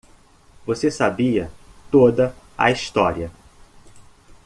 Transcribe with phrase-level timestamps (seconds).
[0.65, 1.51] Você sabia
[1.91, 3.29] toda a história.